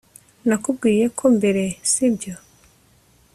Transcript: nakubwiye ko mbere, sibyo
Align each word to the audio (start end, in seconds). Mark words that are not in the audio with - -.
nakubwiye 0.47 1.05
ko 1.17 1.25
mbere, 1.37 1.63
sibyo 1.91 2.33